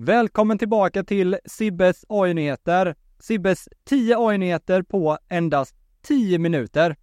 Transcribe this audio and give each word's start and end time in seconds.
Välkommen 0.00 0.58
tillbaka 0.58 1.04
till 1.04 1.38
Sibbes 1.44 2.04
AI-nyheter. 2.08 2.94
Sibbes 3.18 3.68
10 3.84 4.16
AI-nyheter 4.18 4.82
på 4.82 5.18
endast 5.28 5.74
10 6.02 6.38
minuter. 6.38 6.96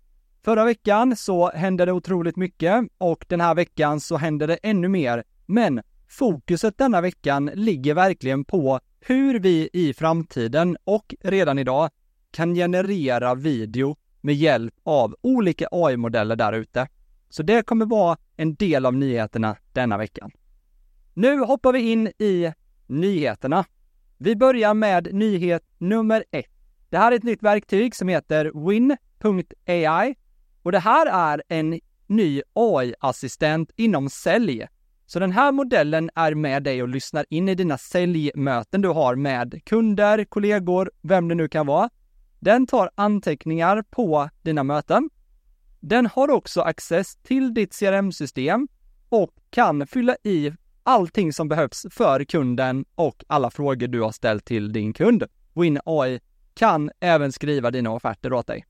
Förra 0.46 0.66
veckan 0.66 1.16
så 1.16 1.52
hände 1.52 1.86
det 1.86 1.92
otroligt 1.92 2.36
mycket 2.36 2.88
och 2.98 3.26
den 3.30 3.42
här 3.42 3.56
veckan 3.56 4.00
så 4.00 4.18
händer 4.18 4.48
det 4.48 4.56
ännu 4.64 4.88
mer. 4.88 5.24
Men 5.46 5.82
fokuset 6.10 6.78
denna 6.78 7.02
veckan 7.02 7.52
ligger 7.54 7.94
verkligen 7.94 8.46
på 8.46 8.80
hur 9.00 9.40
vi 9.40 9.70
i 9.74 9.94
framtiden 9.94 10.78
och 10.84 11.16
redan 11.24 11.60
idag 11.60 11.90
kan 12.32 12.56
generera 12.56 13.36
video 13.36 13.96
med 14.22 14.36
hjälp 14.36 14.74
av 14.84 15.16
olika 15.22 15.68
AI-modeller 15.72 16.36
där 16.36 16.54
ute. 16.54 16.88
Så 17.30 17.44
det 17.44 17.66
kommer 17.66 17.86
vara 17.86 18.18
en 18.36 18.56
del 18.56 18.86
av 18.86 18.94
nyheterna 18.94 19.56
denna 19.74 19.98
veckan. 19.98 20.32
Nu 21.14 21.40
hoppar 21.40 21.74
vi 21.74 21.92
in 21.92 22.08
i 22.08 22.54
nyheterna. 22.88 23.66
Vi 24.18 24.36
börjar 24.36 24.74
med 24.74 25.14
nyhet 25.14 25.64
nummer 25.78 26.24
ett. 26.32 26.52
Det 26.90 26.98
här 26.98 27.12
är 27.12 27.16
ett 27.16 27.24
nytt 27.24 27.44
verktyg 27.44 27.96
som 27.96 28.08
heter 28.08 28.52
Win.ai 28.68 30.16
och 30.64 30.72
det 30.72 30.80
här 30.80 31.06
är 31.06 31.44
en 31.48 31.80
ny 32.08 32.42
AI-assistent 32.54 33.72
inom 33.76 34.10
sälj. 34.10 34.68
Så 35.06 35.20
den 35.20 35.32
här 35.32 35.52
modellen 35.52 36.10
är 36.16 36.36
med 36.36 36.64
dig 36.64 36.82
och 36.82 36.90
lyssnar 36.90 37.26
in 37.30 37.50
i 37.50 37.56
dina 37.56 37.78
säljmöten 37.78 38.82
du 38.82 38.90
har 38.90 39.16
med 39.16 39.62
kunder, 39.66 40.26
kollegor, 40.26 40.92
vem 41.02 41.28
det 41.28 41.36
nu 41.36 41.48
kan 41.48 41.68
vara. 41.68 41.90
Den 42.40 42.68
tar 42.68 42.90
anteckningar 42.96 43.84
på 43.90 44.30
dina 44.42 44.64
möten. 44.64 45.10
Den 45.80 46.06
har 46.06 46.30
också 46.30 46.62
access 46.62 47.16
till 47.16 47.54
ditt 47.54 47.80
CRM-system 47.80 48.68
och 49.10 49.32
kan 49.50 49.88
fylla 49.88 50.16
i 50.24 50.54
allting 50.86 51.34
som 51.34 51.48
behövs 51.48 51.86
för 51.92 52.24
kunden 52.24 52.86
och 52.96 53.24
alla 53.28 53.52
frågor 53.52 53.88
du 53.88 54.02
har 54.02 54.12
ställt 54.12 54.46
till 54.46 54.74
din 54.74 54.94
kund. 54.94 55.24
Win 55.54 55.80
AI 55.86 56.20
kan 56.54 56.92
även 57.00 57.32
skriva 57.32 57.72
dina 57.72 57.92
offerter 57.92 58.34
åt 58.34 58.48
dig. 58.48 58.66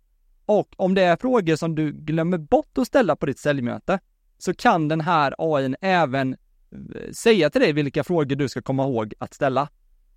Och 0.46 0.74
om 0.78 0.94
det 0.94 1.02
är 1.02 1.18
frågor 1.18 1.56
som 1.56 1.76
du 1.76 1.92
glömmer 1.92 2.38
bort 2.38 2.78
att 2.78 2.88
ställa 2.88 3.16
på 3.16 3.26
ditt 3.26 3.40
säljmöte 3.40 4.00
så 4.38 4.54
kan 4.54 4.88
den 4.88 5.02
här 5.02 5.36
AI 5.38 5.76
även 5.82 6.34
eh, 6.34 7.12
säga 7.12 7.50
till 7.50 7.62
dig 7.62 7.74
vilka 7.74 8.04
frågor 8.04 8.36
du 8.36 8.50
ska 8.50 8.62
komma 8.62 8.84
ihåg 8.84 9.14
att 9.20 9.34
ställa. 9.34 9.70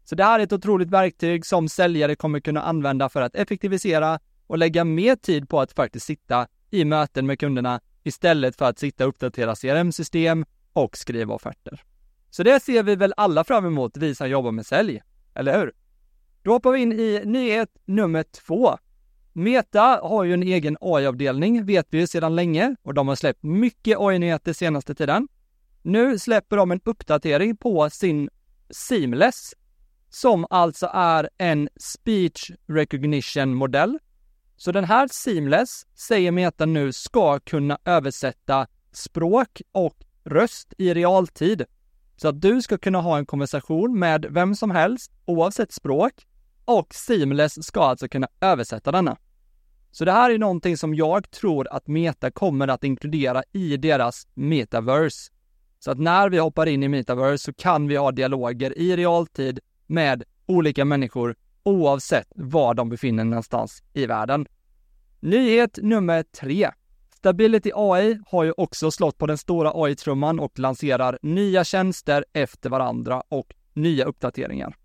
Så 0.05 0.15
det 0.15 0.25
här 0.25 0.41
är 0.41 0.45
ett 0.45 0.53
otroligt 0.53 0.91
verktyg 0.91 1.47
som 1.47 1.69
säljare 1.69 2.17
kommer 2.17 2.41
kunna 2.41 2.63
använda 2.63 3.09
för 3.09 3.23
att 3.23 3.35
effektivisera 3.35 4.21
och 4.47 4.59
lägga 4.59 4.85
mer 4.85 5.17
tid 5.17 5.49
på 5.49 5.61
att 5.61 5.73
faktiskt 5.73 6.07
sitta 6.07 6.47
i 6.71 6.85
möten 6.85 7.27
med 7.27 7.39
kunderna 7.39 7.81
istället 8.03 8.57
för 8.57 8.65
att 8.65 8.79
sitta 8.79 9.05
och 9.05 9.09
uppdatera 9.09 9.55
CRM-system 9.55 10.45
och 10.73 10.97
skriva 10.97 11.35
offerter. 11.35 11.83
Så 12.31 12.43
det 12.43 12.61
ser 12.63 12.83
vi 12.83 12.97
väl 12.97 13.15
alla 13.17 13.45
fram 13.45 13.67
emot, 13.67 13.97
vi 13.97 14.15
som 14.15 14.29
jobbar 14.29 14.53
med 14.53 14.67
sälj, 14.67 15.03
eller 15.35 15.59
hur? 15.59 15.73
Då 16.43 16.53
hoppar 16.53 16.73
vi 16.73 16.81
in 16.81 16.93
i 16.93 17.23
nyhet 17.25 17.69
nummer 17.85 18.23
två. 18.23 18.79
Meta 19.33 20.01
har 20.03 20.25
ju 20.25 20.35
en 20.35 20.43
egen 20.43 20.77
AI-avdelning, 20.81 21.67
vet 21.67 21.87
vi 21.91 21.99
ju 21.99 22.07
sedan 22.07 22.37
länge, 22.37 22.77
och 22.83 22.95
de 22.95 23.09
har 23.09 23.15
släppt 23.15 23.43
mycket 23.43 23.99
AI-nyheter 23.99 24.53
senaste 24.53 24.95
tiden. 24.95 25.29
Nu 25.83 26.19
släpper 26.19 26.57
de 26.57 26.71
en 26.71 26.81
uppdatering 26.85 27.57
på 27.57 27.91
sin 27.91 28.31
Seamless, 28.71 29.55
som 30.11 30.47
alltså 30.51 30.91
är 30.93 31.31
en 31.39 31.69
speech 31.77 32.51
recognition-modell. 32.67 33.99
Så 34.57 34.73
den 34.73 34.85
här 34.85 35.09
Seamless, 35.13 35.87
säger 35.95 36.31
Meta 36.31 36.67
nu, 36.67 36.93
ska 36.93 37.39
kunna 37.39 37.79
översätta 37.85 38.67
språk 38.93 39.63
och 39.73 39.97
röst 40.29 40.73
i 40.79 40.95
realtid. 40.95 41.65
Så 42.17 42.29
att 42.29 42.41
du 42.41 42.63
ska 42.63 42.79
kunna 42.79 43.01
ha 43.01 43.19
en 43.19 43.27
konversation 43.27 43.99
med 43.99 44.27
vem 44.31 44.55
som 44.55 44.71
helst, 44.71 45.13
oavsett 45.25 45.73
språk, 45.73 46.13
och 46.65 46.95
Seamless 46.95 47.67
ska 47.67 47.83
alltså 47.83 48.09
kunna 48.09 48.29
översätta 48.41 48.93
denna. 48.93 49.17
Så 49.91 50.05
det 50.05 50.13
här 50.13 50.31
är 50.31 50.39
någonting 50.39 50.77
som 50.77 50.95
jag 50.95 51.31
tror 51.31 51.69
att 51.71 51.87
Meta 51.87 52.31
kommer 52.31 52.69
att 52.69 52.85
inkludera 52.85 53.43
i 53.53 53.77
deras 53.77 54.27
metaverse. 54.35 55.33
Så 55.79 55.91
att 55.91 55.99
när 55.99 56.29
vi 56.29 56.39
hoppar 56.39 56.67
in 56.67 56.83
i 56.83 56.89
metaverse 56.89 57.45
så 57.45 57.53
kan 57.53 57.89
vi 57.89 57.97
ha 57.97 58.13
dialoger 58.13 58.79
i 58.79 58.97
realtid 58.97 59.61
med 59.87 60.25
olika 60.47 60.85
människor 60.85 61.37
oavsett 61.63 62.29
var 62.35 62.75
de 62.75 62.89
befinner 62.89 63.23
sig 63.23 63.31
någonstans 63.31 63.83
i 63.93 64.07
världen. 64.07 64.47
Nyhet 65.21 65.79
nummer 65.83 66.23
tre. 66.23 66.71
Stability 67.19 67.71
AI 67.75 68.19
har 68.27 68.45
ju 68.45 68.53
också 68.57 68.91
slått 68.91 69.19
på 69.19 69.27
den 69.27 69.39
stora 69.39 69.73
AI-trumman 69.75 70.41
och 70.41 70.59
lanserar 70.59 71.19
nya 71.23 71.65
tjänster 71.65 72.25
efter 72.33 72.71
varandra 72.71 73.23
och 73.29 73.55
nya 73.75 74.05
uppdateringar. 74.05 74.77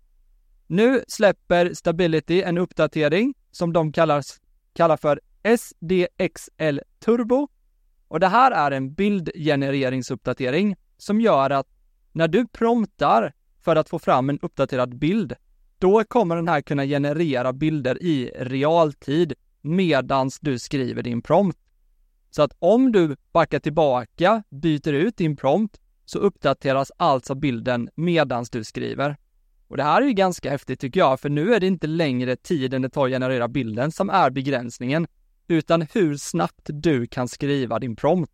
Nu 0.66 1.04
släpper 1.08 1.74
Stability 1.74 2.42
en 2.42 2.58
uppdatering 2.58 3.34
som 3.50 3.72
de 3.72 3.92
kallar, 3.92 4.22
kallar 4.72 4.96
för 4.96 5.20
SDXL 5.58 6.80
Turbo 7.04 7.48
och 8.08 8.20
det 8.20 8.28
här 8.28 8.50
är 8.50 8.70
en 8.70 8.94
bildgenereringsuppdatering 8.94 10.76
som 10.96 11.20
gör 11.20 11.50
att 11.50 11.68
när 12.12 12.28
du 12.28 12.46
promptar 12.46 13.32
för 13.64 13.76
att 13.76 13.88
få 13.88 13.98
fram 13.98 14.30
en 14.30 14.38
uppdaterad 14.38 14.98
bild, 14.98 15.34
då 15.78 16.04
kommer 16.04 16.36
den 16.36 16.48
här 16.48 16.60
kunna 16.60 16.84
generera 16.84 17.52
bilder 17.52 18.02
i 18.02 18.32
realtid 18.38 19.32
medans 19.60 20.40
du 20.40 20.58
skriver 20.58 21.02
din 21.02 21.22
prompt. 21.22 21.58
Så 22.34 22.42
att 22.42 22.56
om 22.58 22.92
du 22.92 23.16
backar 23.32 23.58
tillbaka, 23.58 24.42
byter 24.50 24.92
ut 24.92 25.16
din 25.16 25.36
prompt, 25.36 25.80
så 26.04 26.18
uppdateras 26.18 26.92
alltså 26.96 27.34
bilden 27.34 27.88
medans 27.94 28.50
du 28.50 28.64
skriver. 28.64 29.16
Och 29.68 29.76
det 29.76 29.82
här 29.82 30.02
är 30.02 30.06
ju 30.06 30.12
ganska 30.12 30.50
häftigt 30.50 30.80
tycker 30.80 31.00
jag, 31.00 31.20
för 31.20 31.28
nu 31.28 31.54
är 31.54 31.60
det 31.60 31.66
inte 31.66 31.86
längre 31.86 32.36
tiden 32.36 32.82
det 32.82 32.88
tar 32.88 33.06
att 33.06 33.12
generera 33.12 33.48
bilden 33.48 33.92
som 33.92 34.10
är 34.10 34.30
begränsningen, 34.30 35.06
utan 35.48 35.82
hur 35.82 36.16
snabbt 36.16 36.70
du 36.72 37.06
kan 37.06 37.28
skriva 37.28 37.78
din 37.78 37.96
prompt. 37.96 38.32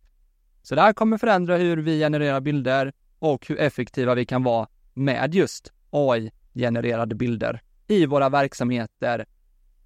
Så 0.61 0.75
det 0.75 0.81
här 0.81 0.93
kommer 0.93 1.17
förändra 1.17 1.57
hur 1.57 1.77
vi 1.77 1.99
genererar 1.99 2.41
bilder 2.41 2.93
och 3.19 3.47
hur 3.47 3.59
effektiva 3.59 4.15
vi 4.15 4.25
kan 4.25 4.43
vara 4.43 4.67
med 4.93 5.35
just 5.35 5.71
AI-genererade 5.89 7.15
bilder 7.15 7.61
i 7.87 8.05
våra 8.05 8.29
verksamheter. 8.29 9.25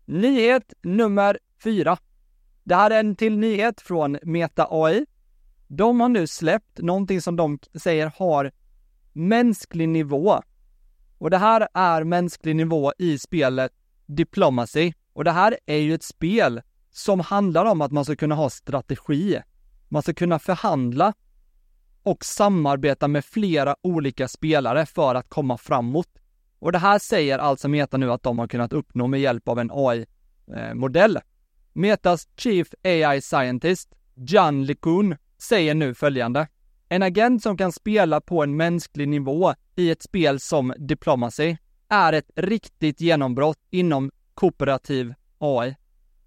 Nyhet 0.06 0.74
nummer 0.81 1.40
fyra. 1.64 1.98
Det 2.66 2.76
här 2.76 2.92
är 2.92 3.00
en 3.00 3.16
till 3.16 3.38
nyhet 3.38 3.81
från 3.81 4.18
Meta 4.24 4.68
AI. 4.70 5.06
De 5.68 6.00
har 6.00 6.09
nu 6.09 6.28
släppt 6.28 6.80
någonting 6.80 7.22
som 7.22 7.36
de 7.36 7.59
säger 7.74 8.12
har 8.16 8.52
mänsklig 9.14 9.90
nivå. 9.90 10.42
Och 11.18 11.30
det 11.30 11.38
här 11.38 11.68
är 11.74 12.04
mänsklig 12.04 12.56
nivå 12.56 12.94
i 12.98 13.18
spelet 13.18 13.72
Diplomacy. 14.06 14.94
Och 15.14 15.24
det 15.24 15.31
här 15.31 15.58
är 15.66 15.78
ju 15.78 15.94
ett 15.94 16.04
spel 16.04 16.62
som 16.92 17.20
handlar 17.20 17.66
om 17.66 17.81
att 17.81 17.92
man 17.92 18.06
ska 18.06 18.16
kunna 18.16 18.36
ha 18.36 18.50
strategi. 18.50 19.42
Man 19.90 20.02
ska 20.02 20.14
kunna 20.14 20.40
förhandla 20.40 21.14
och 22.04 22.25
samarbeta 22.25 23.08
med 23.08 23.25
flera 23.25 23.75
olika 23.81 24.28
spelare 24.28 24.86
för 24.86 25.16
att 25.16 25.30
komma 25.30 25.58
framåt. 25.58 26.09
Och 26.59 26.72
det 26.72 26.78
här 26.78 27.00
säger 27.00 27.40
alltså 27.40 27.68
Meta 27.68 27.98
nu 27.98 28.12
att 28.12 28.24
de 28.24 28.40
har 28.40 28.48
kunnat 28.48 28.74
uppnå 28.74 29.08
med 29.08 29.20
hjälp 29.20 29.48
av 29.48 29.59
en 29.59 29.72
AI-modell. 29.74 31.16
Eh, 31.16 31.22
Metas 31.78 32.28
Chief 32.38 32.68
AI 32.84 33.22
Scientist, 33.22 33.90
Jan 34.13 34.66
LeCun, 34.66 35.16
säger 35.38 35.74
nu 35.75 35.94
följande. 35.94 36.47
En 36.90 37.03
agent 37.03 37.44
som 37.44 37.58
kan 37.58 37.72
spela 37.72 38.22
på 38.22 38.44
en 38.44 38.56
mänsklig 38.58 39.08
nivå 39.08 39.53
i 39.75 39.91
ett 39.91 40.02
spel 40.02 40.40
som 40.40 40.74
Diplomacy 40.78 41.58
är 41.90 42.13
ett 42.13 42.31
riktigt 42.36 43.02
genombrott 43.02 43.58
inom 43.69 44.12
kooperativ 44.34 45.13
AI. 45.38 45.75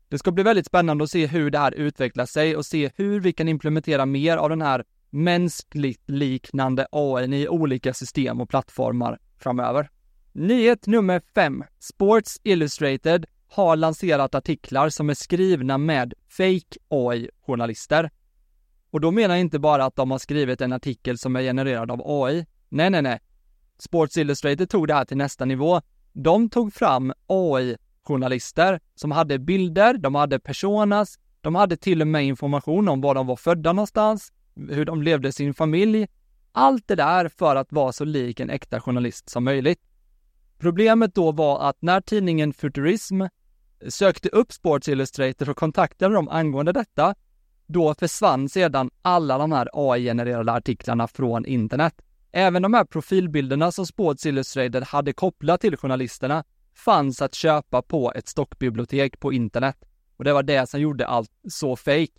Det 0.09 0.19
ska 0.19 0.31
bli 0.31 0.45
väldigt 0.45 0.67
spännande 0.67 1.05
att 1.05 1.11
se 1.11 1.27
hur 1.27 1.51
det 1.51 1.59
här 1.59 1.75
utvecklar 1.75 2.27
sig 2.27 2.57
och 2.57 2.67
se 2.67 2.91
hur 2.97 3.21
vi 3.21 3.33
kan 3.33 3.49
implementera 3.49 4.07
mer 4.07 4.37
av 4.37 4.49
den 4.49 4.63
här 4.63 4.85
mänskligt 5.11 6.11
liknande 6.11 6.87
AI 6.93 7.43
i 7.43 7.49
olika 7.49 7.95
system 7.95 8.41
och 8.41 8.49
plattformar 8.49 9.19
framöver. 9.39 9.91
Nyhet 10.33 10.87
nummer 10.87 11.23
5. 11.35 11.65
Sports 11.79 12.41
Illustrated 12.43 13.27
har 13.49 13.77
lanserat 13.77 14.35
artiklar 14.35 14.89
som 14.89 15.11
är 15.11 15.15
skrivna 15.15 15.79
med 15.79 16.15
fake 16.29 16.79
AI-journalister. 16.89 18.11
Och 18.91 19.01
då 19.01 19.11
menar 19.11 19.35
jag 19.35 19.41
inte 19.41 19.59
bara 19.59 19.85
att 19.85 19.97
de 19.97 20.11
har 20.11 20.19
skrivit 20.19 20.61
en 20.61 20.73
artikel 20.73 21.19
som 21.19 21.37
är 21.37 21.43
genererad 21.43 21.91
av 21.91 22.03
AI. 22.05 22.47
Nej, 22.69 22.91
nej, 22.91 23.03
nej. 23.03 23.21
Sports 23.79 24.17
Illustrated 24.17 24.71
tog 24.71 24.89
det 24.89 24.95
här 24.95 25.05
till 25.05 25.17
nästa 25.17 25.45
nivå. 25.45 25.81
De 26.13 26.51
tog 26.51 26.75
fram 26.75 27.13
AI-journalister 27.27 28.81
som 28.95 29.11
hade 29.11 29.39
bilder, 29.39 29.99
de 29.99 30.15
hade 30.15 30.39
personas, 30.41 31.19
de 31.41 31.55
hade 31.55 31.77
till 31.77 32.01
och 32.01 32.09
med 32.09 32.25
information 32.25 32.89
om 32.89 33.01
var 33.01 33.15
de 33.15 33.27
var 33.27 33.37
födda 33.37 33.73
någonstans, 33.73 34.33
hur 34.55 34.85
de 34.85 35.03
levde 35.03 35.33
sin 35.33 35.55
familj. 35.55 36.09
Allt 36.53 36.89
det 36.89 36.95
där 36.95 37.29
för 37.29 37.57
att 37.57 37.73
vara 37.73 37.93
så 37.93 38.05
lik 38.05 38.41
en 38.41 38.51
äkta 38.51 38.81
journalist 38.81 39.29
som 39.31 39.45
möjligt. 39.45 39.81
Problemet 40.59 41.15
då 41.15 41.33
var 41.33 41.69
att 41.69 41.77
när 41.83 42.01
tidningen 42.01 42.53
Futurism 42.53 43.23
sökte 43.89 44.29
upp 44.29 44.53
Sports 44.53 44.89
Illustrator 44.89 45.51
och 45.51 45.57
kontaktade 45.57 46.15
dem 46.15 46.29
angående 46.29 46.73
detta, 46.73 47.15
då 47.67 47.95
försvann 47.95 48.49
sedan 48.49 48.91
alla 49.03 49.39
de 49.39 49.53
här 49.53 49.69
AI-genererade 49.73 50.53
artiklarna 50.53 51.09
från 51.09 51.47
internet. 51.47 51.95
Även 52.33 52.63
de 52.63 52.75
här 52.75 52.85
profilbilderna 52.85 53.73
som 53.73 53.87
Sports 53.87 54.27
Illustrated 54.27 54.85
hade 54.85 55.13
kopplat 55.13 55.61
till 55.61 55.77
journalisterna 55.77 56.45
fanns 56.75 57.23
att 57.23 57.35
köpa 57.35 57.83
på 57.83 58.13
ett 58.13 58.29
stockbibliotek 58.29 59.21
på 59.21 59.33
internet. 59.33 59.77
Och 60.17 60.25
det 60.25 60.33
var 60.33 60.43
det 60.43 60.71
som 60.71 60.81
gjorde 60.81 61.07
allt 61.07 61.31
så 61.49 61.77
fake. 61.77 62.13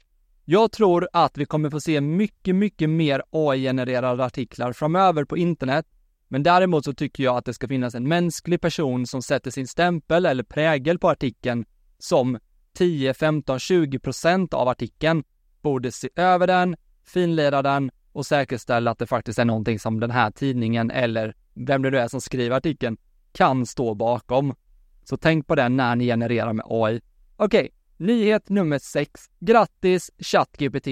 Jag 0.45 0.71
tror 0.71 1.07
att 1.13 1.37
vi 1.37 1.45
kommer 1.45 1.69
få 1.69 1.79
se 1.79 2.01
mycket, 2.01 2.55
mycket 2.55 2.89
mer 2.89 3.23
AI-genererade 3.31 4.25
artiklar 4.25 4.73
framöver 4.73 5.23
på 5.23 5.37
internet. 5.37 5.85
Men 6.31 6.43
däremot 6.43 6.85
så 6.85 6.93
tycker 6.93 7.23
jag 7.23 7.37
att 7.37 7.45
det 7.45 7.53
ska 7.53 7.67
finnas 7.67 7.95
en 7.95 8.07
mänsklig 8.07 8.61
person 8.61 9.07
som 9.07 9.21
sätter 9.21 9.51
sin 9.51 9.67
stämpel 9.67 10.25
eller 10.25 10.43
prägel 10.43 10.99
på 10.99 11.09
artikeln 11.09 11.65
som 11.97 12.39
10, 12.73 13.13
15, 13.13 13.59
20 13.59 13.99
procent 13.99 14.53
av 14.53 14.67
artikeln 14.67 15.23
borde 15.61 15.91
se 15.91 16.09
över 16.15 16.47
den, 16.47 16.75
finlira 17.05 17.61
den 17.61 17.91
och 18.11 18.25
säkerställa 18.25 18.91
att 18.91 18.99
det 18.99 19.07
faktiskt 19.07 19.39
är 19.39 19.45
någonting 19.45 19.79
som 19.79 19.99
den 19.99 20.11
här 20.11 20.31
tidningen 20.31 20.91
eller 20.91 21.35
vem 21.53 21.81
det 21.81 21.89
nu 21.89 21.97
är 21.97 22.07
som 22.07 22.21
skriver 22.21 22.57
artikeln 22.57 22.97
kan 23.31 23.65
stå 23.65 23.93
bakom. 23.93 24.55
Så 25.03 25.17
tänk 25.17 25.47
på 25.47 25.55
det 25.55 25.69
när 25.69 25.95
ni 25.95 26.05
genererar 26.05 26.53
med 26.53 26.65
AI. 26.69 27.01
Okej, 27.35 27.59
okay, 27.59 27.69
nyhet 27.97 28.49
nummer 28.49 28.79
6. 28.79 29.29
Grattis 29.39 30.11
ChatGPT! 30.19 30.87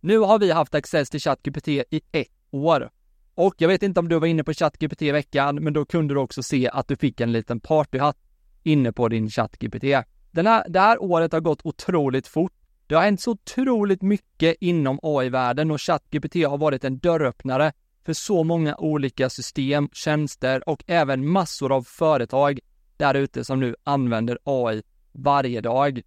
Nu 0.00 0.18
har 0.18 0.38
vi 0.38 0.50
haft 0.50 0.74
access 0.74 1.10
till 1.10 1.20
ChatGPT 1.20 1.68
i 1.68 2.00
ett 2.12 2.28
år. 2.50 2.90
Och 3.34 3.54
jag 3.58 3.68
vet 3.68 3.82
inte 3.82 4.00
om 4.00 4.08
du 4.08 4.18
var 4.18 4.26
inne 4.26 4.44
på 4.44 4.52
ChatGPT 4.52 5.02
i 5.02 5.10
veckan, 5.10 5.56
men 5.56 5.72
då 5.72 5.84
kunde 5.84 6.14
du 6.14 6.20
också 6.20 6.42
se 6.42 6.68
att 6.68 6.88
du 6.88 6.96
fick 6.96 7.20
en 7.20 7.32
liten 7.32 7.60
partyhatt 7.60 8.16
inne 8.62 8.92
på 8.92 9.08
din 9.08 9.30
ChatGPT. 9.30 9.84
Den 10.30 10.46
här, 10.46 10.68
det 10.68 10.80
här 10.80 11.02
året 11.02 11.32
har 11.32 11.40
gått 11.40 11.60
otroligt 11.64 12.26
fort. 12.26 12.52
Det 12.86 12.94
har 12.94 13.02
hänt 13.02 13.20
så 13.20 13.30
otroligt 13.30 14.02
mycket 14.02 14.56
inom 14.60 15.00
AI-världen 15.02 15.70
och 15.70 15.80
ChatGPT 15.80 16.34
har 16.34 16.58
varit 16.58 16.84
en 16.84 16.98
dörröppnare 16.98 17.72
för 18.04 18.12
så 18.12 18.44
många 18.44 18.76
olika 18.76 19.30
system, 19.30 19.88
tjänster 19.92 20.68
och 20.68 20.84
även 20.86 21.28
massor 21.28 21.72
av 21.72 21.82
företag 21.82 22.58
där 22.96 23.14
ute 23.14 23.44
som 23.44 23.60
nu 23.60 23.76
använder 23.84 24.38
AI 24.44 24.82
varje 25.12 25.60
dag. 25.60 26.02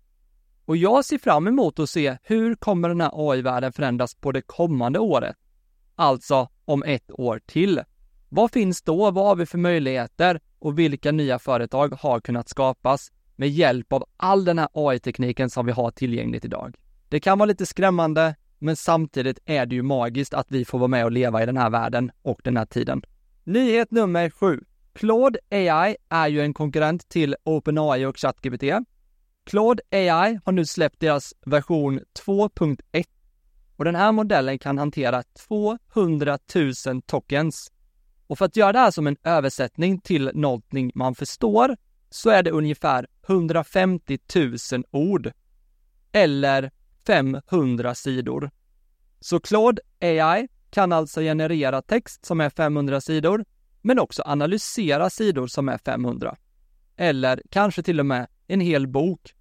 Och 0.65 0.77
jag 0.77 1.05
ser 1.05 1.17
fram 1.17 1.47
emot 1.47 1.79
att 1.79 1.89
se 1.89 2.17
hur 2.23 2.55
kommer 2.55 2.89
den 2.89 3.01
här 3.01 3.11
AI-världen 3.13 3.73
förändras 3.73 4.15
på 4.15 4.31
det 4.31 4.41
kommande 4.41 4.99
året? 4.99 5.35
Alltså 5.95 6.49
om 6.67 6.83
ett 6.83 7.11
år 7.11 7.41
till. 7.45 7.81
Vad 8.29 8.51
finns 8.51 8.81
då? 8.81 9.11
Vad 9.11 9.25
har 9.25 9.35
vi 9.35 9.45
för 9.45 9.57
möjligheter? 9.57 10.39
Och 10.59 10.79
vilka 10.79 11.11
nya 11.11 11.39
företag 11.39 11.93
har 11.99 12.19
kunnat 12.19 12.49
skapas 12.49 13.11
med 13.35 13.49
hjälp 13.49 13.93
av 13.93 14.05
all 14.17 14.45
den 14.45 14.59
här 14.59 14.69
AI-tekniken 14.73 15.49
som 15.49 15.65
vi 15.65 15.71
har 15.71 15.91
tillgängligt 15.91 16.45
idag? 16.45 16.75
Det 17.09 17.19
kan 17.19 17.37
vara 17.37 17.47
lite 17.47 17.65
skrämmande, 17.65 18.35
men 18.59 18.75
samtidigt 18.75 19.39
är 19.45 19.65
det 19.65 19.75
ju 19.75 19.81
magiskt 19.81 20.33
att 20.33 20.47
vi 20.49 20.65
får 20.65 20.79
vara 20.79 20.87
med 20.87 21.05
och 21.05 21.11
leva 21.11 21.43
i 21.43 21.45
den 21.45 21.57
här 21.57 21.69
världen 21.69 22.11
och 22.21 22.41
den 22.43 22.57
här 22.57 22.65
tiden. 22.65 23.01
Nyhet 23.43 23.91
nummer 23.91 24.29
sju. 24.29 24.63
Claude 24.93 25.39
AI 25.49 25.95
är 26.09 26.27
ju 26.27 26.41
en 26.41 26.53
konkurrent 26.53 27.09
till 27.09 27.35
OpenAI 27.43 28.05
och 28.05 28.17
ChatGPT. 28.17 28.63
Claude 29.43 29.83
AI 29.91 30.39
har 30.45 30.51
nu 30.51 30.65
släppt 30.65 30.99
deras 30.99 31.33
version 31.45 31.99
2.1 32.25 33.05
och 33.77 33.85
den 33.85 33.95
här 33.95 34.11
modellen 34.11 34.59
kan 34.59 34.77
hantera 34.77 35.23
200 35.23 36.37
000 36.85 37.01
tokens. 37.01 37.71
Och 38.27 38.37
för 38.37 38.45
att 38.45 38.55
göra 38.55 38.71
det 38.71 38.79
här 38.79 38.91
som 38.91 39.07
en 39.07 39.17
översättning 39.23 40.01
till 40.01 40.31
någonting 40.33 40.91
man 40.95 41.15
förstår 41.15 41.77
så 42.09 42.29
är 42.29 42.43
det 42.43 42.51
ungefär 42.51 43.07
150 43.27 44.17
000 44.71 44.83
ord. 44.91 45.31
Eller 46.11 46.71
500 47.07 47.95
sidor. 47.95 48.51
Så 49.19 49.39
Claude 49.39 49.81
AI 50.01 50.47
kan 50.69 50.91
alltså 50.91 51.21
generera 51.21 51.81
text 51.81 52.25
som 52.25 52.41
är 52.41 52.49
500 52.49 53.01
sidor, 53.01 53.45
men 53.81 53.99
också 53.99 54.23
analysera 54.25 55.09
sidor 55.09 55.47
som 55.47 55.69
är 55.69 55.77
500. 55.77 56.35
Eller 56.97 57.41
kanske 57.49 57.83
till 57.83 57.99
och 57.99 58.05
med 58.05 58.27
en 58.47 58.59
hel 58.59 58.87
bok. 58.87 59.33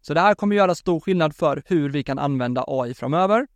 Så 0.00 0.14
det 0.14 0.20
här 0.20 0.34
kommer 0.34 0.56
göra 0.56 0.74
stor 0.74 1.00
skillnad 1.00 1.36
för 1.36 1.62
hur 1.66 1.90
vi 1.90 2.02
kan 2.02 2.18
använda 2.18 2.64
AI 2.66 2.94
framöver 2.94 3.46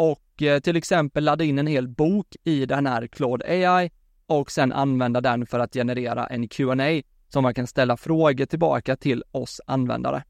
och 0.00 0.42
eh, 0.42 0.60
till 0.60 0.76
exempel 0.76 1.24
ladda 1.24 1.44
in 1.44 1.58
en 1.58 1.66
hel 1.66 1.88
bok 1.88 2.36
i 2.44 2.66
den 2.66 2.86
här 2.86 3.06
Claude 3.06 3.44
AI 3.48 3.90
och 4.26 4.50
sen 4.50 4.72
använda 4.72 5.20
den 5.20 5.46
för 5.46 5.58
att 5.58 5.72
generera 5.72 6.26
en 6.26 6.48
Q&A 6.48 7.02
som 7.28 7.42
man 7.42 7.54
kan 7.54 7.66
ställa 7.66 7.96
frågor 7.96 8.46
tillbaka 8.46 8.96
till 8.96 9.24
oss 9.30 9.60
användare. 9.66 10.24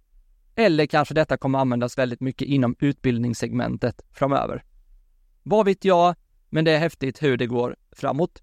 Eller 0.55 0.87
kanske 0.87 1.15
detta 1.15 1.37
kommer 1.37 1.59
användas 1.59 1.99
väldigt 1.99 2.21
mycket 2.21 2.49
inom 2.49 2.77
utbildningssegmentet 2.79 4.03
framöver. 4.13 4.65
Vad 5.43 5.67
vet 5.67 5.85
jag, 5.85 6.15
men 6.49 6.65
det 6.65 6.73
är 6.73 6.79
häftigt 6.79 7.23
hur 7.23 7.37
det 7.37 7.47
går 7.47 7.77
framåt. 7.93 8.43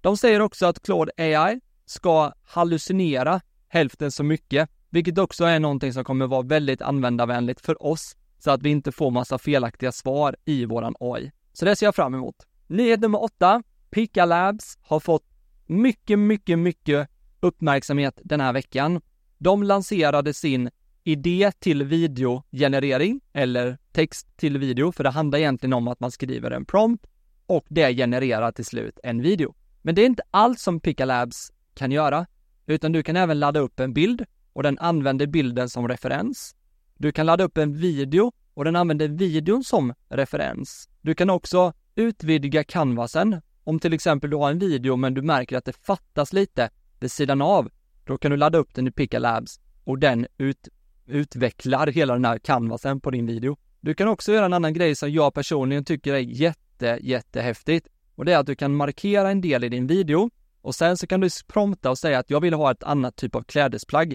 De 0.00 0.16
säger 0.16 0.40
också 0.40 0.66
att 0.66 0.82
Claude 0.82 1.12
AI 1.16 1.60
ska 1.86 2.32
hallucinera 2.42 3.40
hälften 3.68 4.12
så 4.12 4.22
mycket, 4.22 4.70
vilket 4.90 5.18
också 5.18 5.44
är 5.44 5.60
någonting 5.60 5.92
som 5.92 6.04
kommer 6.04 6.26
vara 6.26 6.42
väldigt 6.42 6.82
användarvänligt 6.82 7.60
för 7.60 7.82
oss, 7.82 8.16
så 8.40 8.50
att 8.50 8.62
vi 8.62 8.70
inte 8.70 8.92
får 8.92 9.10
massa 9.10 9.38
felaktiga 9.38 9.92
svar 9.92 10.36
i 10.44 10.64
våran 10.64 10.94
AI. 11.00 11.32
Så 11.52 11.64
det 11.64 11.76
ser 11.76 11.86
jag 11.86 11.94
fram 11.94 12.14
emot. 12.14 12.36
Nyhet 12.66 13.00
nummer 13.00 13.22
åtta. 13.22 13.62
Pika 13.90 14.24
Labs 14.24 14.78
har 14.82 15.00
fått 15.00 15.24
mycket, 15.66 16.18
mycket, 16.18 16.58
mycket 16.58 17.08
uppmärksamhet 17.40 18.20
den 18.24 18.40
här 18.40 18.52
veckan. 18.52 19.00
De 19.38 19.62
lanserade 19.62 20.34
sin 20.34 20.70
idé 21.04 21.52
till 21.58 21.84
videogenerering 21.84 23.20
eller 23.32 23.78
text 23.92 24.36
till 24.36 24.58
video, 24.58 24.92
för 24.92 25.04
det 25.04 25.10
handlar 25.10 25.38
egentligen 25.38 25.72
om 25.72 25.88
att 25.88 26.00
man 26.00 26.10
skriver 26.10 26.50
en 26.50 26.64
prompt 26.64 27.06
och 27.46 27.64
det 27.68 27.94
genererar 27.94 28.52
till 28.52 28.64
slut 28.64 28.98
en 29.02 29.22
video. 29.22 29.54
Men 29.82 29.94
det 29.94 30.02
är 30.02 30.06
inte 30.06 30.22
allt 30.30 30.58
som 30.58 30.80
Pika 30.80 31.04
Labs 31.04 31.52
kan 31.74 31.92
göra, 31.92 32.26
utan 32.66 32.92
du 32.92 33.02
kan 33.02 33.16
även 33.16 33.40
ladda 33.40 33.60
upp 33.60 33.80
en 33.80 33.92
bild 33.92 34.24
och 34.52 34.62
den 34.62 34.78
använder 34.78 35.26
bilden 35.26 35.68
som 35.68 35.88
referens. 35.88 36.54
Du 37.00 37.12
kan 37.12 37.26
ladda 37.26 37.44
upp 37.44 37.58
en 37.58 37.76
video 37.76 38.32
och 38.54 38.64
den 38.64 38.76
använder 38.76 39.08
videon 39.08 39.64
som 39.64 39.94
referens. 40.08 40.88
Du 41.00 41.14
kan 41.14 41.30
också 41.30 41.72
utvidga 41.94 42.64
canvasen. 42.64 43.40
Om 43.64 43.78
till 43.78 43.92
exempel 43.92 44.30
du 44.30 44.36
har 44.36 44.50
en 44.50 44.58
video 44.58 44.96
men 44.96 45.14
du 45.14 45.22
märker 45.22 45.56
att 45.56 45.64
det 45.64 45.72
fattas 45.86 46.32
lite 46.32 46.70
vid 46.98 47.12
sidan 47.12 47.42
av, 47.42 47.70
då 48.04 48.18
kan 48.18 48.30
du 48.30 48.36
ladda 48.36 48.58
upp 48.58 48.74
den 48.74 48.86
i 48.86 48.90
Pika 48.90 49.18
Labs 49.18 49.60
och 49.84 49.98
den 49.98 50.26
ut, 50.38 50.68
utvecklar 51.06 51.86
hela 51.86 52.12
den 52.12 52.24
här 52.24 52.38
canvasen 52.38 53.00
på 53.00 53.10
din 53.10 53.26
video. 53.26 53.56
Du 53.80 53.94
kan 53.94 54.08
också 54.08 54.32
göra 54.32 54.44
en 54.44 54.52
annan 54.52 54.74
grej 54.74 54.94
som 54.94 55.10
jag 55.10 55.34
personligen 55.34 55.84
tycker 55.84 56.14
är 56.14 56.18
jätte, 56.18 56.98
jättehäftigt 57.00 57.88
och 58.14 58.24
det 58.24 58.32
är 58.32 58.38
att 58.38 58.46
du 58.46 58.54
kan 58.54 58.74
markera 58.74 59.30
en 59.30 59.40
del 59.40 59.64
i 59.64 59.68
din 59.68 59.86
video 59.86 60.30
och 60.62 60.74
sen 60.74 60.96
så 60.96 61.06
kan 61.06 61.20
du 61.20 61.28
prompta 61.46 61.90
och 61.90 61.98
säga 61.98 62.18
att 62.18 62.30
jag 62.30 62.40
vill 62.40 62.54
ha 62.54 62.70
ett 62.70 62.82
annat 62.82 63.16
typ 63.16 63.34
av 63.34 63.42
klädesplagg. 63.42 64.14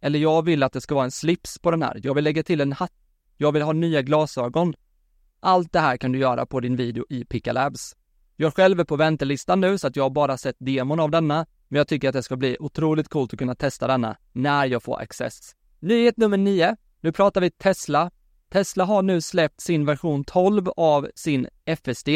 Eller 0.00 0.18
jag 0.18 0.44
vill 0.44 0.62
att 0.62 0.72
det 0.72 0.80
ska 0.80 0.94
vara 0.94 1.04
en 1.04 1.10
slips 1.10 1.58
på 1.58 1.70
den 1.70 1.82
här. 1.82 2.00
Jag 2.02 2.14
vill 2.14 2.24
lägga 2.24 2.42
till 2.42 2.60
en 2.60 2.72
hatt. 2.72 2.92
Jag 3.36 3.52
vill 3.52 3.62
ha 3.62 3.72
nya 3.72 4.02
glasögon. 4.02 4.74
Allt 5.40 5.72
det 5.72 5.80
här 5.80 5.96
kan 5.96 6.12
du 6.12 6.18
göra 6.18 6.46
på 6.46 6.60
din 6.60 6.76
video 6.76 7.06
i 7.08 7.24
Pika 7.24 7.52
Labs. 7.52 7.96
Jag 8.36 8.54
själv 8.54 8.80
är 8.80 8.84
på 8.84 8.96
väntelistan 8.96 9.60
nu 9.60 9.78
så 9.78 9.86
att 9.86 9.96
jag 9.96 10.04
har 10.04 10.10
bara 10.10 10.38
sett 10.38 10.56
demon 10.58 11.00
av 11.00 11.10
denna, 11.10 11.46
men 11.68 11.78
jag 11.78 11.88
tycker 11.88 12.08
att 12.08 12.12
det 12.12 12.22
ska 12.22 12.36
bli 12.36 12.56
otroligt 12.60 13.08
coolt 13.08 13.32
att 13.32 13.38
kunna 13.38 13.54
testa 13.54 13.86
denna 13.86 14.16
när 14.32 14.66
jag 14.66 14.82
får 14.82 15.00
access. 15.00 15.54
Nyhet 15.80 16.16
nummer 16.16 16.36
9. 16.36 16.76
Nu 17.00 17.12
pratar 17.12 17.40
vi 17.40 17.50
Tesla. 17.50 18.10
Tesla 18.52 18.84
har 18.84 19.02
nu 19.02 19.20
släppt 19.20 19.60
sin 19.60 19.86
version 19.86 20.24
12 20.24 20.68
av 20.76 21.08
sin 21.14 21.48
FSD 21.64 22.08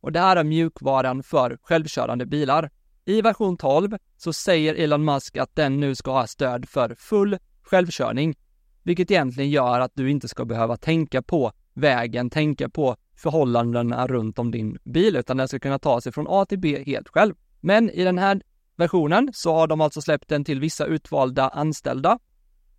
och 0.00 0.12
det 0.12 0.20
här 0.20 0.36
är 0.36 0.44
mjukvaran 0.44 1.22
för 1.22 1.58
självkörande 1.62 2.26
bilar. 2.26 2.70
I 3.08 3.22
version 3.22 3.56
12 3.56 3.96
så 4.16 4.32
säger 4.32 4.74
Elon 4.74 5.04
Musk 5.04 5.36
att 5.36 5.56
den 5.56 5.80
nu 5.80 5.94
ska 5.94 6.10
ha 6.10 6.26
stöd 6.26 6.68
för 6.68 6.94
full 6.94 7.38
självkörning, 7.62 8.34
vilket 8.82 9.10
egentligen 9.10 9.50
gör 9.50 9.80
att 9.80 9.92
du 9.94 10.10
inte 10.10 10.28
ska 10.28 10.44
behöva 10.44 10.76
tänka 10.76 11.22
på 11.22 11.52
vägen, 11.74 12.30
tänka 12.30 12.68
på 12.68 12.96
förhållandena 13.16 14.06
runt 14.06 14.38
om 14.38 14.50
din 14.50 14.78
bil, 14.84 15.16
utan 15.16 15.36
den 15.36 15.48
ska 15.48 15.58
kunna 15.58 15.78
ta 15.78 16.00
sig 16.00 16.12
från 16.12 16.26
A 16.28 16.44
till 16.44 16.58
B 16.58 16.82
helt 16.86 17.08
själv. 17.08 17.34
Men 17.60 17.90
i 17.90 18.04
den 18.04 18.18
här 18.18 18.40
versionen 18.76 19.30
så 19.32 19.54
har 19.54 19.66
de 19.66 19.80
alltså 19.80 20.00
släppt 20.00 20.28
den 20.28 20.44
till 20.44 20.60
vissa 20.60 20.86
utvalda 20.86 21.48
anställda 21.48 22.18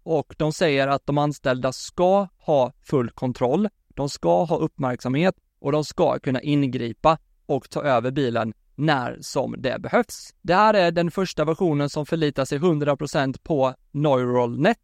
och 0.04 0.36
de 0.38 0.54
säger 0.54 0.88
att 0.88 1.06
de 1.06 1.18
anställda 1.18 1.72
ska 1.72 2.28
ha 2.38 2.74
full 2.82 3.10
kontroll, 3.10 3.70
de 3.88 4.10
ska 4.10 4.44
ha 4.44 4.58
uppmärksamhet 4.58 5.36
och 5.60 5.72
de 5.72 5.86
ska 5.86 6.20
kunna 6.20 6.42
ingripa 6.42 7.18
och 7.46 7.70
ta 7.70 7.84
över 7.84 8.12
bilen 8.12 8.54
när 8.80 9.18
som 9.22 9.56
det 9.58 9.82
behövs. 9.82 10.34
Det 10.42 10.56
här 10.56 10.74
är 10.74 10.92
den 10.92 11.12
första 11.12 11.46
versionen 11.46 11.90
som 11.90 12.06
förlitar 12.06 12.46
sig 12.46 12.60
100% 12.60 13.38
på 13.44 13.74
Neural 13.92 14.60
Net, 14.60 14.78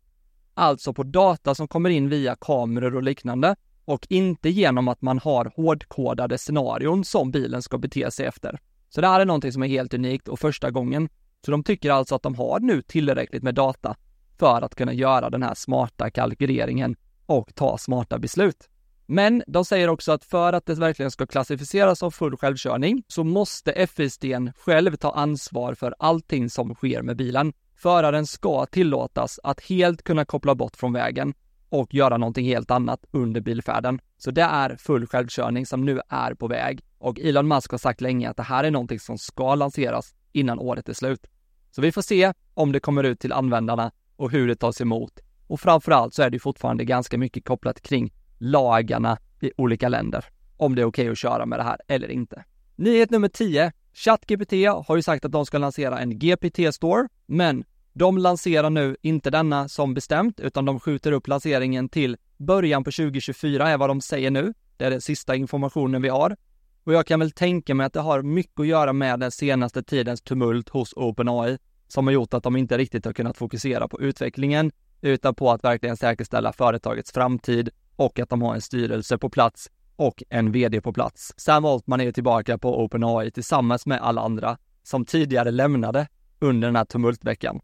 alltså 0.53 0.93
på 0.93 1.03
data 1.03 1.55
som 1.55 1.67
kommer 1.67 1.89
in 1.89 2.09
via 2.09 2.35
kameror 2.35 2.95
och 2.95 3.03
liknande 3.03 3.55
och 3.85 4.07
inte 4.09 4.49
genom 4.49 4.87
att 4.87 5.01
man 5.01 5.19
har 5.19 5.51
hårdkodade 5.55 6.37
scenarion 6.37 7.05
som 7.05 7.31
bilen 7.31 7.61
ska 7.61 7.77
bete 7.77 8.11
sig 8.11 8.25
efter. 8.25 8.59
Så 8.89 9.01
det 9.01 9.07
här 9.07 9.19
är 9.19 9.25
någonting 9.25 9.51
som 9.51 9.63
är 9.63 9.67
helt 9.67 9.93
unikt 9.93 10.27
och 10.27 10.39
första 10.39 10.71
gången. 10.71 11.09
Så 11.45 11.51
de 11.51 11.63
tycker 11.63 11.91
alltså 11.91 12.15
att 12.15 12.23
de 12.23 12.35
har 12.35 12.59
nu 12.59 12.81
tillräckligt 12.81 13.43
med 13.43 13.55
data 13.55 13.95
för 14.39 14.61
att 14.61 14.75
kunna 14.75 14.93
göra 14.93 15.29
den 15.29 15.43
här 15.43 15.55
smarta 15.55 16.09
kalkyleringen 16.09 16.95
och 17.25 17.55
ta 17.55 17.77
smarta 17.77 18.19
beslut. 18.19 18.69
Men 19.05 19.43
de 19.47 19.65
säger 19.65 19.87
också 19.87 20.11
att 20.11 20.25
för 20.25 20.53
att 20.53 20.65
det 20.65 20.75
verkligen 20.75 21.11
ska 21.11 21.25
klassificeras 21.25 21.99
som 21.99 22.11
full 22.11 22.37
självkörning 22.37 23.03
så 23.07 23.23
måste 23.23 23.87
FISDn 23.87 24.49
själv 24.57 24.95
ta 24.95 25.11
ansvar 25.11 25.73
för 25.73 25.95
allting 25.99 26.49
som 26.49 26.75
sker 26.75 27.01
med 27.01 27.17
bilen. 27.17 27.53
Föraren 27.75 28.25
ska 28.27 28.65
tillåtas 28.65 29.39
att 29.43 29.61
helt 29.61 30.03
kunna 30.03 30.25
koppla 30.25 30.55
bort 30.55 30.75
från 30.75 30.93
vägen 30.93 31.33
och 31.69 31.93
göra 31.93 32.17
någonting 32.17 32.45
helt 32.45 32.71
annat 32.71 33.05
under 33.11 33.41
bilfärden. 33.41 33.99
Så 34.17 34.31
det 34.31 34.41
är 34.41 34.75
full 34.75 35.07
självkörning 35.07 35.65
som 35.65 35.85
nu 35.85 36.01
är 36.09 36.33
på 36.33 36.47
väg 36.47 36.83
och 36.97 37.19
Elon 37.19 37.47
Musk 37.47 37.71
har 37.71 37.77
sagt 37.77 38.01
länge 38.01 38.29
att 38.29 38.37
det 38.37 38.43
här 38.43 38.63
är 38.63 38.71
någonting 38.71 38.99
som 38.99 39.17
ska 39.17 39.55
lanseras 39.55 40.15
innan 40.31 40.59
året 40.59 40.89
är 40.89 40.93
slut. 40.93 41.27
Så 41.71 41.81
vi 41.81 41.91
får 41.91 42.01
se 42.01 42.33
om 42.53 42.71
det 42.71 42.79
kommer 42.79 43.03
ut 43.03 43.19
till 43.19 43.33
användarna 43.33 43.91
och 44.15 44.31
hur 44.31 44.47
det 44.47 44.55
tas 44.55 44.81
emot. 44.81 45.19
Och 45.47 45.59
framförallt 45.59 46.13
så 46.13 46.21
är 46.21 46.29
det 46.29 46.39
fortfarande 46.39 46.85
ganska 46.85 47.17
mycket 47.17 47.45
kopplat 47.45 47.81
kring 47.81 48.13
lagarna 48.37 49.17
i 49.41 49.51
olika 49.57 49.89
länder. 49.89 50.25
Om 50.57 50.75
det 50.75 50.81
är 50.81 50.85
okej 50.85 51.03
okay 51.03 51.11
att 51.11 51.17
köra 51.17 51.45
med 51.45 51.59
det 51.59 51.63
här 51.63 51.77
eller 51.87 52.11
inte. 52.11 52.43
Nyhet 52.75 53.09
nummer 53.09 53.27
10. 53.27 53.71
ChatGPT 53.93 54.51
har 54.87 54.95
ju 54.95 55.01
sagt 55.01 55.25
att 55.25 55.31
de 55.31 55.45
ska 55.45 55.57
lansera 55.57 55.99
en 55.99 56.19
GPT-store, 56.19 57.07
men 57.25 57.63
de 57.93 58.17
lanserar 58.17 58.69
nu 58.69 58.97
inte 59.01 59.29
denna 59.29 59.67
som 59.67 59.93
bestämt, 59.93 60.39
utan 60.39 60.65
de 60.65 60.79
skjuter 60.79 61.11
upp 61.11 61.27
lanseringen 61.27 61.89
till 61.89 62.17
början 62.37 62.83
på 62.83 62.91
2024 62.91 63.69
är 63.69 63.77
vad 63.77 63.89
de 63.89 64.01
säger 64.01 64.31
nu. 64.31 64.53
Det 64.77 64.85
är 64.85 64.91
den 64.91 65.01
sista 65.01 65.35
informationen 65.35 66.01
vi 66.01 66.09
har. 66.09 66.35
Och 66.83 66.93
jag 66.93 67.05
kan 67.05 67.19
väl 67.19 67.31
tänka 67.31 67.75
mig 67.75 67.85
att 67.85 67.93
det 67.93 67.99
har 67.99 68.21
mycket 68.21 68.59
att 68.59 68.67
göra 68.67 68.93
med 68.93 69.19
den 69.19 69.31
senaste 69.31 69.83
tidens 69.83 70.21
tumult 70.21 70.69
hos 70.69 70.93
OpenAI 70.95 71.57
som 71.87 72.07
har 72.07 72.13
gjort 72.13 72.33
att 72.33 72.43
de 72.43 72.55
inte 72.55 72.77
riktigt 72.77 73.05
har 73.05 73.13
kunnat 73.13 73.37
fokusera 73.37 73.87
på 73.87 74.01
utvecklingen 74.01 74.71
utan 75.01 75.35
på 75.35 75.51
att 75.51 75.63
verkligen 75.63 75.97
säkerställa 75.97 76.53
företagets 76.53 77.11
framtid 77.11 77.69
och 77.95 78.19
att 78.19 78.29
de 78.29 78.41
har 78.41 78.55
en 78.55 78.61
styrelse 78.61 79.17
på 79.17 79.29
plats 79.29 79.69
och 79.95 80.23
en 80.29 80.51
VD 80.51 80.81
på 80.81 80.93
plats. 80.93 81.33
Sam 81.37 81.65
Altman 81.65 82.01
är 82.01 82.11
tillbaka 82.11 82.57
på 82.57 82.83
OpenAI 82.83 83.31
tillsammans 83.31 83.85
med 83.85 84.01
alla 84.01 84.21
andra 84.21 84.57
som 84.83 85.05
tidigare 85.05 85.51
lämnade 85.51 86.07
under 86.39 86.67
den 86.67 86.75
här 86.75 86.85
tumultveckan. 86.85 87.59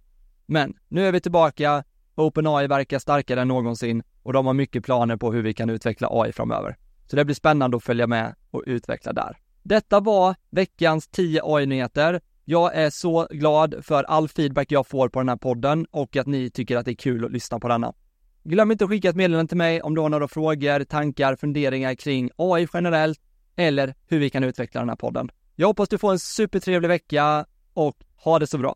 Men 0.46 0.74
nu 0.88 1.08
är 1.08 1.12
vi 1.12 1.20
tillbaka, 1.20 1.84
OpenAI 2.16 2.68
verkar 2.68 3.00
starkare 3.00 3.42
än 3.42 3.48
någonsin 3.48 4.04
och 4.24 4.34
de 4.34 4.46
har 4.46 4.54
mycket 4.54 4.84
planer 4.84 5.18
på 5.18 5.34
hur 5.34 5.42
vi 5.44 5.54
kan 5.54 5.70
utveckla 5.70 6.08
AI 6.12 6.32
framöver. 6.32 6.78
Så 7.08 7.16
det 7.16 7.26
blir 7.26 7.36
spännande 7.36 7.78
att 7.78 7.84
följa 7.84 8.08
med 8.08 8.36
och 8.52 8.64
utveckla 8.66 9.14
där. 9.14 9.38
Detta 9.64 10.00
var 10.00 10.36
veckans 10.50 11.08
10 11.08 11.42
AI-nyheter. 11.44 12.22
Jag 12.46 12.76
är 12.76 12.90
så 12.90 13.28
glad 13.32 13.76
för 13.82 14.04
all 14.04 14.28
feedback 14.28 14.72
jag 14.72 14.88
får 14.88 15.10
på 15.10 15.20
den 15.20 15.30
här 15.30 15.36
podden 15.36 15.86
och 15.92 16.18
att 16.18 16.28
ni 16.28 16.50
tycker 16.50 16.78
att 16.78 16.86
det 16.86 16.92
är 16.92 16.96
kul 16.96 17.26
att 17.26 17.32
lyssna 17.32 17.60
på 17.60 17.68
denna. 17.68 17.94
Glöm 18.44 18.72
inte 18.72 18.84
att 18.84 18.90
skicka 18.90 19.10
ett 19.10 19.16
meddelande 19.16 19.50
till 19.50 19.58
mig 19.58 19.82
om 19.82 19.96
du 19.96 20.02
har 20.02 20.10
några 20.10 20.28
frågor, 20.28 20.84
tankar, 20.84 21.36
funderingar 21.36 21.96
kring 21.96 22.30
AI 22.36 22.68
generellt 22.74 23.20
eller 23.56 23.96
hur 24.08 24.20
vi 24.20 24.30
kan 24.30 24.44
utveckla 24.44 24.82
den 24.82 24.90
här 24.90 24.96
podden. 24.96 25.30
Jag 25.56 25.68
hoppas 25.68 25.90
du 25.90 25.98
får 25.98 26.12
en 26.12 26.20
supertrevlig 26.20 26.90
vecka 26.90 27.46
och 27.74 27.96
ha 28.16 28.40
det 28.40 28.48
så 28.48 28.58
bra! 28.58 28.76